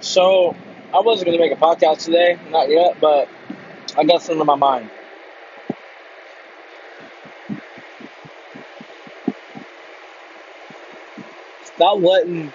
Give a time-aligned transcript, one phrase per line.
[0.00, 0.54] So
[0.94, 3.28] I wasn't gonna make a podcast today, not yet, but
[3.96, 4.90] I got something on my mind.
[11.64, 12.52] Stop letting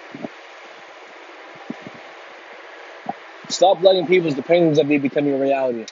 [3.50, 5.86] stop letting people's opinions of you become your reality.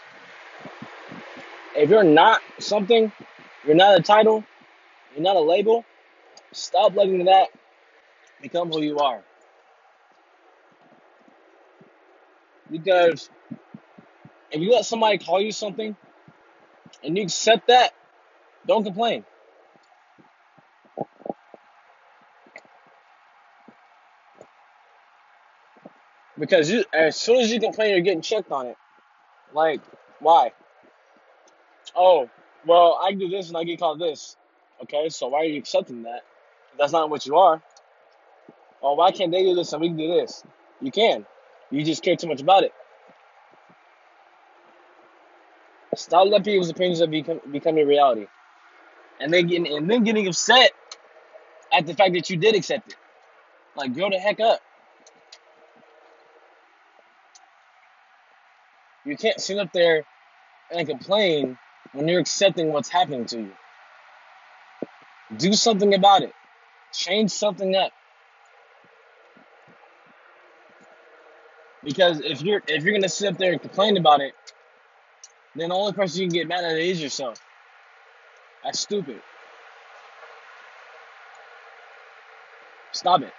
[1.75, 3.11] If you're not something,
[3.65, 4.43] you're not a title,
[5.13, 5.85] you're not a label,
[6.51, 7.49] stop letting that
[8.41, 9.21] become who you are.
[12.71, 13.29] Because
[14.51, 15.95] if you let somebody call you something
[17.03, 17.91] and you accept that,
[18.67, 19.25] don't complain.
[26.39, 28.77] Because you, as soon as you complain, you're getting checked on it.
[29.53, 29.81] Like,
[30.19, 30.51] why?
[31.95, 32.29] Oh,
[32.65, 34.37] well, I do this and I get called this.
[34.83, 36.21] Okay, so why are you accepting that?
[36.79, 37.61] That's not what you are.
[38.81, 40.43] Oh, why can't they do this and we can do this?
[40.81, 41.25] You can.
[41.71, 42.73] You just care too much about it.
[45.95, 48.27] Stop letting people's opinions of become your reality,
[49.19, 50.71] and then getting and then getting upset
[51.73, 52.95] at the fact that you did accept it.
[53.75, 54.59] Like, grow the heck up.
[59.05, 60.03] You can't sit up there
[60.71, 61.57] and complain
[61.93, 63.51] when you're accepting what's happening to you.
[65.37, 66.33] Do something about it.
[66.93, 67.91] Change something up.
[71.83, 74.33] Because if you're if you're gonna sit up there and complain about it,
[75.55, 77.39] then the only person you can get mad at is yourself.
[78.63, 79.21] That's stupid.
[82.93, 83.33] Stop it.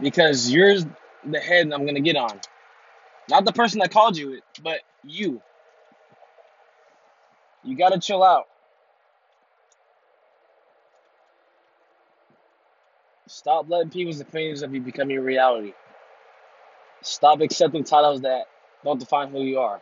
[0.00, 0.76] Because you're
[1.24, 2.40] the head I'm gonna get on.
[3.30, 5.42] Not the person that called you it, but you.
[7.64, 8.44] You gotta chill out.
[13.28, 15.74] Stop letting people's opinions of you become your reality.
[17.02, 18.46] Stop accepting titles that
[18.84, 19.80] don't define who you are.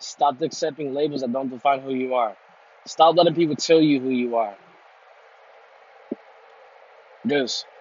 [0.00, 2.36] Stop accepting labels that don't define who you are.
[2.86, 4.56] Stop letting people tell you who you are.
[7.26, 7.66] Deuce.